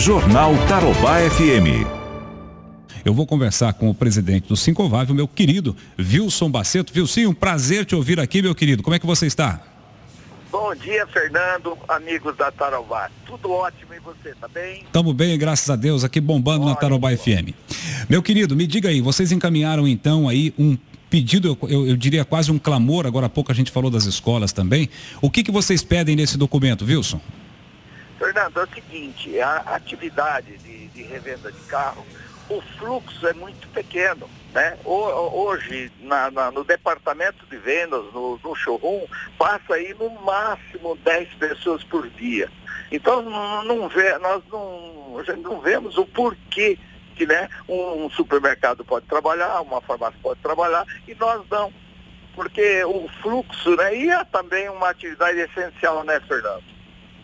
Jornal 0.00 0.54
Tarobá 0.66 1.18
FM. 1.28 1.86
Eu 3.04 3.12
vou 3.12 3.26
conversar 3.26 3.74
com 3.74 3.90
o 3.90 3.94
presidente 3.94 4.48
do 4.48 4.56
Sincovável, 4.56 5.14
meu 5.14 5.28
querido 5.28 5.76
Wilson 5.98 6.50
Baceto. 6.50 6.90
Wilson, 6.98 7.28
um 7.28 7.34
prazer 7.34 7.84
te 7.84 7.94
ouvir 7.94 8.18
aqui, 8.18 8.40
meu 8.40 8.54
querido. 8.54 8.82
Como 8.82 8.96
é 8.96 8.98
que 8.98 9.04
você 9.04 9.26
está? 9.26 9.60
Bom 10.50 10.74
dia, 10.74 11.06
Fernando, 11.06 11.76
amigos 11.86 12.34
da 12.34 12.50
Tarobá. 12.50 13.10
Tudo 13.26 13.50
ótimo 13.50 13.92
e 13.92 13.98
você, 13.98 14.34
tá 14.40 14.48
bem? 14.48 14.84
Estamos 14.84 15.12
bem, 15.12 15.36
graças 15.36 15.68
a 15.68 15.76
Deus, 15.76 16.02
aqui 16.02 16.18
bombando 16.18 16.64
na 16.64 16.74
Tarobá 16.74 17.14
FM. 17.14 17.52
Meu 18.08 18.22
querido, 18.22 18.56
me 18.56 18.66
diga 18.66 18.88
aí, 18.88 19.02
vocês 19.02 19.30
encaminharam 19.32 19.86
então 19.86 20.30
aí 20.30 20.54
um 20.58 20.78
pedido, 21.10 21.58
eu, 21.68 21.88
eu, 21.88 21.96
diria 21.96 22.24
quase 22.24 22.50
um 22.50 22.58
clamor, 22.58 23.06
agora 23.06 23.26
há 23.26 23.28
pouco 23.28 23.52
a 23.52 23.54
gente 23.54 23.70
falou 23.70 23.90
das 23.90 24.06
escolas 24.06 24.50
também. 24.50 24.88
O 25.20 25.28
que, 25.28 25.42
que 25.42 25.50
vocês 25.50 25.82
pedem 25.82 26.16
nesse 26.16 26.38
documento, 26.38 26.86
Wilson? 26.86 27.20
Fernando, 28.30 28.60
é 28.60 28.62
o 28.62 28.68
seguinte, 28.68 29.40
a 29.40 29.56
atividade 29.74 30.56
de, 30.58 30.86
de 30.86 31.02
revenda 31.02 31.50
de 31.50 31.60
carro, 31.62 32.06
o 32.48 32.60
fluxo 32.78 33.26
é 33.26 33.32
muito 33.32 33.66
pequeno. 33.70 34.30
Né? 34.54 34.78
Hoje, 34.84 35.90
na, 35.98 36.30
na, 36.30 36.50
no 36.52 36.62
departamento 36.62 37.44
de 37.46 37.56
vendas, 37.56 38.04
no, 38.12 38.38
no, 38.38 38.54
showroom, 38.54 39.04
passa 39.36 39.74
aí 39.74 39.92
no 39.98 40.10
máximo 40.22 40.96
10 41.04 41.34
pessoas 41.34 41.82
por 41.82 42.08
dia. 42.10 42.48
Então, 42.92 43.20
não, 43.64 43.88
vê, 43.88 44.16
nós 44.18 44.44
não, 44.48 45.20
não 45.38 45.60
vemos 45.60 45.98
o 45.98 46.06
porquê 46.06 46.78
que 47.16 47.26
né, 47.26 47.48
um 47.68 48.08
supermercado 48.10 48.84
pode 48.84 49.06
trabalhar, 49.06 49.60
uma 49.60 49.80
farmácia 49.80 50.18
pode 50.22 50.40
trabalhar 50.40 50.86
e 51.08 51.16
nós 51.16 51.42
não. 51.50 51.72
Porque 52.36 52.84
o 52.84 53.08
fluxo, 53.20 53.74
né, 53.74 53.96
e 53.96 54.08
é 54.08 54.24
também 54.24 54.68
uma 54.68 54.90
atividade 54.90 55.38
essencial, 55.40 56.04
né, 56.04 56.20
Fernando? 56.28 56.79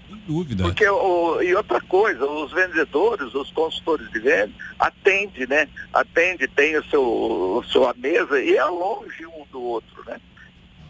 Sem 0.08 0.16
dúvida. 0.26 0.64
Porque, 0.64 0.88
o, 0.88 1.42
e 1.42 1.54
outra 1.54 1.80
coisa, 1.80 2.24
os 2.24 2.52
vendedores, 2.52 3.34
os 3.34 3.50
consultores 3.50 4.10
de 4.10 4.20
venda, 4.20 4.52
atende, 4.78 5.46
né? 5.46 5.68
Atende, 5.92 6.46
tem 6.48 6.76
o 6.76 6.84
seu, 6.84 7.64
sua 7.68 7.94
mesa 7.94 8.40
e 8.40 8.56
é 8.56 8.64
longe 8.64 9.26
um 9.26 9.44
do 9.50 9.60
outro, 9.60 10.04
né? 10.06 10.20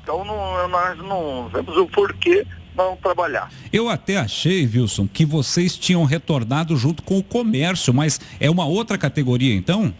Então 0.03 0.25
não, 0.25 0.69
nós 0.69 0.99
não 0.99 1.49
vemos 1.49 1.77
o 1.77 1.87
porquê 1.87 2.47
não 2.77 2.97
trabalhar. 2.97 3.51
Eu 3.73 3.89
até 3.89 4.19
achei, 4.19 4.67
Wilson, 4.67 5.09
que 5.09 5.25
vocês 5.25 5.77
tinham 5.77 6.05
retornado 6.05 6.77
junto 6.77 7.03
com 7.03 7.19
o 7.19 7.23
comércio, 7.23 7.93
mas 7.93 8.21
é 8.39 8.51
uma 8.51 8.67
outra 8.67 8.99
categoria 8.99 9.55
então? 9.55 9.93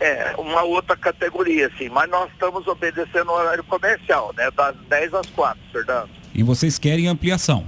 É, 0.00 0.34
uma 0.38 0.62
outra 0.62 0.96
categoria, 0.96 1.70
sim, 1.76 1.88
mas 1.88 2.08
nós 2.08 2.30
estamos 2.30 2.66
obedecendo 2.66 3.30
o 3.30 3.34
horário 3.34 3.64
comercial, 3.64 4.32
né? 4.36 4.48
Das 4.52 4.76
10 4.88 5.14
às 5.14 5.26
4, 5.30 5.60
Fernando. 5.72 6.10
E 6.34 6.42
vocês 6.42 6.78
querem 6.78 7.08
ampliação? 7.08 7.64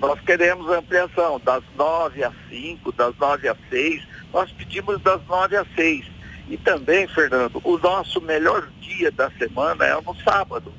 Nós 0.00 0.20
queremos 0.20 0.70
ampliação 0.70 1.40
das 1.44 1.62
9 1.76 2.22
às 2.22 2.34
5, 2.48 2.92
das 2.92 3.16
9 3.16 3.48
às 3.48 3.58
6, 3.68 4.02
nós 4.32 4.50
pedimos 4.52 5.00
das 5.02 5.20
9 5.26 5.56
às 5.56 5.66
6. 5.74 6.06
E 6.48 6.56
também, 6.56 7.06
Fernando, 7.08 7.60
o 7.64 7.78
nosso 7.78 8.20
melhor 8.20 8.68
dia 8.80 9.10
da 9.10 9.30
semana 9.32 9.84
é 9.84 9.94
no 9.94 10.14
sábado 10.22 10.72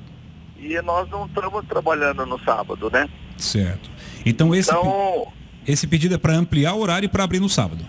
e 0.60 0.80
nós 0.82 1.08
não 1.08 1.26
estamos 1.26 1.64
trabalhando 1.66 2.26
no 2.26 2.38
sábado, 2.40 2.90
né? 2.90 3.08
Certo. 3.38 3.90
Então 4.26 4.54
esse, 4.54 4.70
então, 4.70 5.32
esse 5.66 5.86
pedido 5.86 6.14
é 6.14 6.18
para 6.18 6.34
ampliar 6.34 6.74
o 6.74 6.80
horário 6.80 7.06
e 7.06 7.08
para 7.08 7.24
abrir 7.24 7.40
no 7.40 7.48
sábado? 7.48 7.84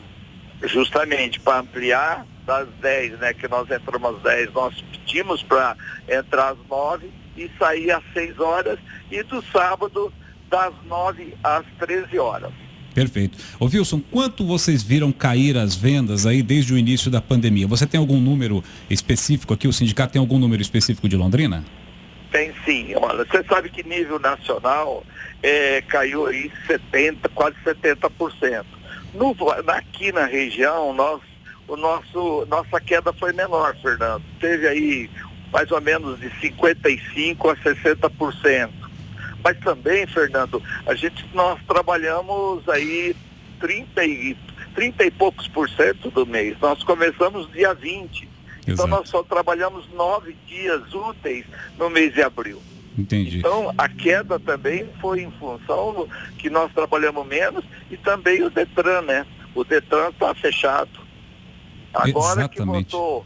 Justamente, 0.64 1.40
para 1.40 1.60
ampliar 1.60 2.26
das 2.46 2.68
10, 2.82 3.20
né? 3.20 3.34
Que 3.34 3.48
nós 3.48 3.70
entramos 3.70 4.16
às 4.16 4.22
10, 4.22 4.54
nós 4.54 4.82
pedimos 4.92 5.44
para 5.44 5.76
entrar 6.08 6.52
às 6.52 6.58
9 6.70 7.10
e 7.36 7.50
sair 7.60 7.92
às 7.92 8.04
6 8.14 8.40
horas 8.40 8.80
e 9.10 9.22
do 9.24 9.44
sábado 9.52 10.14
das 10.52 10.74
9 10.86 11.34
às 11.44 11.66
13 11.80 12.20
horas. 12.20 12.52
Perfeito. 12.94 13.38
Ô 13.58 13.66
Wilson, 13.66 14.02
quanto 14.12 14.46
vocês 14.46 14.84
viram 14.84 15.12
cair 15.14 15.58
as 15.58 15.74
vendas 15.74 16.26
aí 16.26 16.44
desde 16.44 16.74
o 16.74 16.78
início 16.78 17.10
da 17.10 17.22
pandemia? 17.22 17.66
Você 17.68 17.88
tem 17.88 17.98
algum 17.98 18.20
número 18.20 18.62
específico 18.90 19.54
aqui? 19.54 19.68
O 19.68 19.74
sindicato 19.74 20.12
tem 20.12 20.20
algum 20.20 20.38
número 20.38 20.62
específico 20.62 21.08
de 21.08 21.16
Londrina? 21.16 21.64
Tem 22.32 22.52
sim. 22.66 22.94
Olha, 22.96 23.26
você 23.26 23.44
sabe 23.46 23.70
que 23.70 23.88
nível 23.88 24.20
nacional 24.20 25.06
é, 25.42 25.82
caiu 25.82 26.28
aí 26.28 26.52
70, 26.68 27.30
quase 27.30 27.56
70%. 27.66 28.66
No, 29.14 29.36
aqui 29.68 30.12
na 30.12 30.26
região, 30.26 30.94
nós, 30.94 31.22
o 31.68 31.78
nosso, 31.78 32.46
nossa 32.50 32.80
queda 32.82 33.14
foi 33.14 33.32
menor, 33.32 33.76
Fernando. 33.82 34.24
Teve 34.40 34.68
aí 34.68 35.10
mais 35.52 35.70
ou 35.72 35.82
menos 35.82 36.20
de 36.20 36.30
55% 36.30 37.52
a 37.52 37.56
60%. 37.56 38.81
Mas 39.44 39.58
também, 39.60 40.06
Fernando, 40.08 40.62
a 40.86 40.94
gente, 40.94 41.26
nós 41.34 41.60
trabalhamos 41.68 42.68
aí 42.70 43.16
30 43.60 44.06
e, 44.06 44.38
30 44.76 45.06
e 45.06 45.12
poucos 45.12 45.48
por 45.48 45.70
cento 45.70 46.10
do 46.12 46.26
mês. 46.26 46.58
Nós 46.60 46.84
começamos 46.84 47.52
dia 47.52 47.74
20. 47.74 48.30
Então 48.68 48.88
nós 48.88 49.10
só 49.10 49.24
trabalhamos 49.24 49.90
nove 49.94 50.36
dias 50.48 50.94
úteis 50.94 51.46
no 51.78 51.90
mês 51.90 52.14
de 52.14 52.22
abril. 52.22 52.62
Entendi. 52.98 53.40
Então 53.40 53.74
a 53.78 53.90
queda 53.90 54.40
também 54.40 54.88
foi 55.00 55.22
em 55.22 55.32
função 55.32 56.08
que 56.38 56.50
nós 56.50 56.72
trabalhamos 56.74 57.26
menos 57.26 57.64
e 57.90 57.98
também 57.98 58.44
o 58.44 58.50
Detran, 58.50 59.02
né? 59.02 59.26
O 59.56 59.64
Detran 59.64 60.10
está 60.10 60.34
fechado. 60.36 60.90
Agora 61.94 62.42
Exatamente. 62.42 62.56
que 62.56 62.64
voltou. 62.64 63.26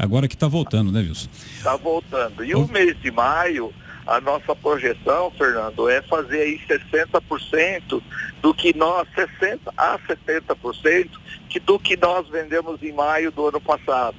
Agora 0.00 0.26
que 0.26 0.34
está 0.34 0.48
voltando, 0.48 0.90
né, 0.90 1.00
Wilson? 1.00 1.28
Está 1.58 1.76
voltando. 1.76 2.42
E 2.42 2.54
o 2.54 2.66
mês 2.66 2.98
de 3.02 3.10
maio, 3.10 3.70
a 4.06 4.18
nossa 4.18 4.56
projeção, 4.56 5.30
Fernando, 5.32 5.90
é 5.90 6.00
fazer 6.00 6.40
aí 6.40 6.60
60% 6.66 8.02
do 8.40 8.54
que 8.54 8.74
nós, 8.74 9.06
60% 9.14 9.60
a 9.76 9.98
70% 9.98 11.10
que 11.50 11.60
do 11.60 11.78
que 11.78 11.98
nós 11.98 12.26
vendemos 12.28 12.82
em 12.82 12.92
maio 12.92 13.30
do 13.30 13.48
ano 13.48 13.60
passado. 13.60 14.16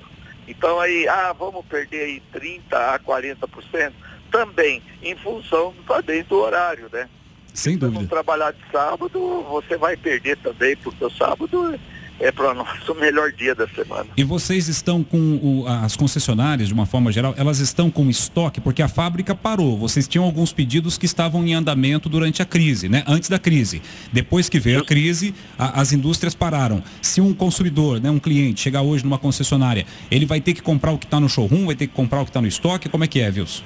Então 0.48 0.80
aí, 0.80 1.08
ah, 1.08 1.34
vamos 1.34 1.66
perder 1.66 2.04
aí 2.04 2.24
30% 2.32 2.62
a 2.74 3.00
40%? 3.00 3.92
Também, 4.30 4.84
em 5.02 5.16
função 5.16 5.74
também 5.88 6.22
do 6.24 6.36
horário, 6.36 6.90
né? 6.94 7.10
Sem 7.56 7.76
dúvida. 7.76 7.98
Se 7.98 8.04
não 8.04 8.08
trabalhar 8.08 8.52
de 8.52 8.72
sábado, 8.72 9.44
você 9.50 9.78
vai 9.78 9.98
perder 9.98 10.38
também, 10.38 10.76
porque 10.78 11.04
o 11.04 11.10
sábado 11.10 11.74
é 12.22 12.32
para 12.32 12.54
nós 12.54 12.88
o 12.88 12.94
melhor 12.96 13.32
dia 13.32 13.56
da 13.56 13.68
semana. 13.68 14.06
E 14.16 14.24
vocês 14.24 14.68
estão 14.68 15.04
com 15.04 15.18
o, 15.18 15.68
as 15.68 15.96
concessionárias, 15.96 16.68
de 16.68 16.74
uma 16.74 16.86
forma 16.86 17.12
geral, 17.12 17.34
elas 17.36 17.60
estão 17.60 17.90
com 17.90 18.10
estoque, 18.10 18.62
porque 18.62 18.82
a 18.82 18.88
fábrica 18.88 19.34
parou. 19.34 19.78
Vocês 19.78 20.08
tinham 20.08 20.24
alguns 20.24 20.54
pedidos 20.54 20.98
que 20.98 21.06
estavam 21.06 21.46
em 21.46 21.54
andamento 21.54 22.08
durante 22.08 22.42
a 22.42 22.46
crise, 22.46 22.88
né? 22.88 23.04
Antes 23.08 23.30
da 23.30 23.40
crise. 23.40 23.82
Depois 24.14 24.48
que 24.48 24.60
veio 24.60 24.80
a 24.80 24.86
crise, 24.86 25.34
a, 25.58 25.82
as 25.82 25.92
indústrias 25.92 26.36
pararam. 26.36 26.84
Se 27.02 27.20
um 27.20 27.34
consumidor, 27.34 28.00
né, 28.00 28.10
um 28.10 28.20
cliente, 28.20 28.62
chegar 28.62 28.82
hoje 28.84 29.04
numa 29.04 29.18
concessionária, 29.18 29.86
ele 30.10 30.26
vai 30.26 30.40
ter 30.40 30.54
que 30.54 30.62
comprar 30.62 30.92
o 30.92 30.98
que 30.98 31.06
está 31.06 31.20
no 31.20 31.28
showroom, 31.28 31.66
vai 31.66 31.76
ter 31.76 31.88
que 31.88 31.94
comprar 31.94 32.22
o 32.22 32.24
que 32.24 32.30
está 32.30 32.42
no 32.42 32.48
estoque? 32.48 32.88
Como 32.88 33.04
é 33.04 33.08
que 33.08 33.20
é, 33.20 33.30
Wilson? 33.30 33.64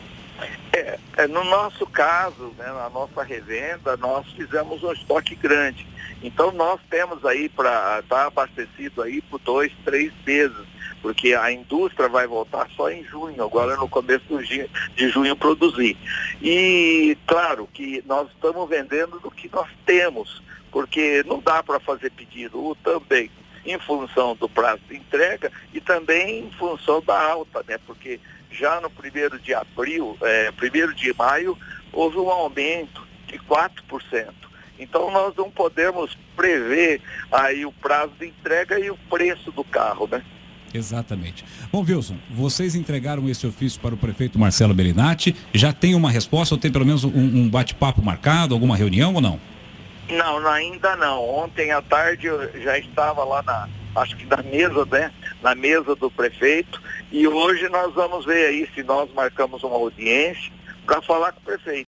É, 1.17 1.27
no 1.27 1.43
nosso 1.45 1.85
caso, 1.87 2.53
né, 2.57 2.65
na 2.65 2.89
nossa 2.89 3.23
revenda, 3.23 3.95
nós 3.97 4.27
fizemos 4.33 4.83
um 4.83 4.91
estoque 4.91 5.35
grande. 5.35 5.87
Então 6.21 6.51
nós 6.51 6.79
temos 6.89 7.23
aí 7.25 7.47
para 7.47 7.99
estar 8.01 8.23
tá 8.23 8.25
abastecido 8.27 9.01
aí 9.01 9.21
por 9.21 9.39
dois, 9.39 9.71
três 9.85 10.11
meses, 10.25 10.65
porque 11.01 11.33
a 11.33 11.51
indústria 11.51 12.09
vai 12.09 12.27
voltar 12.27 12.67
só 12.75 12.89
em 12.89 13.03
junho, 13.03 13.41
agora 13.41 13.77
no 13.77 13.87
começo 13.87 14.25
de 14.43 15.09
junho 15.09 15.35
produzir. 15.35 15.97
E 16.41 17.17
claro 17.27 17.69
que 17.73 18.03
nós 18.05 18.27
estamos 18.31 18.67
vendendo 18.67 19.19
do 19.19 19.31
que 19.31 19.49
nós 19.53 19.69
temos, 19.85 20.43
porque 20.71 21.23
não 21.25 21.39
dá 21.39 21.63
para 21.63 21.79
fazer 21.79 22.11
pedido 22.11 22.75
também 22.83 23.29
em 23.65 23.79
função 23.79 24.35
do 24.35 24.47
prazo 24.47 24.81
de 24.87 24.97
entrega 24.97 25.51
e 25.73 25.81
também 25.81 26.45
em 26.45 26.51
função 26.51 27.01
da 27.01 27.19
alta, 27.31 27.63
né? 27.67 27.77
Porque 27.85 28.19
já 28.51 28.79
no 28.79 28.89
primeiro 28.89 29.39
de 29.39 29.53
abril, 29.53 30.17
é, 30.21 30.51
primeiro 30.51 30.93
de 30.93 31.13
maio, 31.13 31.57
houve 31.91 32.17
um 32.17 32.29
aumento 32.29 33.05
de 33.27 33.39
4%. 33.39 34.33
Então 34.77 35.11
nós 35.11 35.35
não 35.35 35.49
podemos 35.49 36.17
prever 36.35 37.01
aí 37.31 37.65
o 37.65 37.71
prazo 37.71 38.13
de 38.19 38.27
entrega 38.27 38.79
e 38.79 38.89
o 38.89 38.97
preço 39.09 39.51
do 39.51 39.63
carro, 39.63 40.07
né? 40.11 40.23
Exatamente. 40.73 41.45
Bom, 41.71 41.85
Wilson, 41.87 42.17
vocês 42.29 42.75
entregaram 42.75 43.29
esse 43.29 43.47
ofício 43.47 43.79
para 43.79 43.95
o 43.95 43.97
prefeito 43.97 44.37
Marcelo 44.37 44.73
Bellinati. 44.73 45.33
Já 45.53 45.71
tem 45.71 45.95
uma 45.95 46.11
resposta 46.11 46.53
ou 46.53 46.59
tem 46.59 46.69
pelo 46.69 46.85
menos 46.85 47.05
um, 47.05 47.09
um 47.15 47.49
bate-papo 47.49 48.01
marcado, 48.01 48.53
alguma 48.53 48.75
reunião 48.75 49.13
ou 49.13 49.21
não? 49.21 49.39
Não, 50.09 50.47
ainda 50.47 50.95
não. 50.95 51.23
Ontem 51.23 51.71
à 51.71 51.81
tarde 51.81 52.27
eu 52.27 52.61
já 52.61 52.77
estava 52.77 53.23
lá 53.23 53.41
na, 53.43 53.67
acho 53.95 54.15
que 54.15 54.25
na 54.25 54.37
mesa, 54.43 54.85
né? 54.85 55.11
Na 55.41 55.55
mesa 55.55 55.95
do 55.95 56.11
prefeito. 56.11 56.81
E 57.11 57.27
hoje 57.27 57.67
nós 57.69 57.93
vamos 57.93 58.25
ver 58.25 58.47
aí 58.47 58.69
se 58.73 58.83
nós 58.83 59.11
marcamos 59.13 59.63
uma 59.63 59.75
audiência 59.75 60.51
para 60.85 61.01
falar 61.01 61.31
com 61.31 61.39
o 61.39 61.43
prefeito. 61.43 61.83